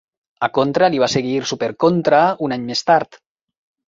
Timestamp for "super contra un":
1.51-2.57